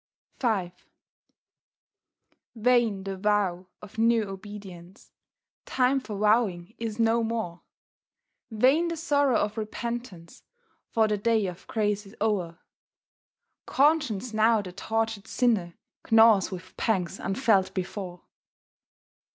V 0.39 0.71
Vain 2.55 3.03
the 3.03 3.15
vow 3.15 3.67
of 3.83 3.99
new 3.99 4.23
obedience— 4.27 5.11
Time 5.67 5.99
for 5.99 6.17
vowing 6.17 6.73
is 6.79 6.97
no 6.97 7.23
more; 7.23 7.61
Vain 8.49 8.87
the 8.87 8.97
sorrow 8.97 9.35
of 9.37 9.59
repentance, 9.59 10.41
For 10.89 11.07
the 11.07 11.17
day 11.19 11.45
of 11.45 11.67
grace 11.67 12.07
is 12.07 12.15
o'er; 12.19 12.57
Conscience 13.67 14.33
now 14.33 14.63
the 14.63 14.71
tortured 14.71 15.27
sinner 15.27 15.75
Gnaws 16.09 16.49
with 16.49 16.75
pangs 16.77 17.19
unfelt 17.19 17.75
before. 17.75 18.23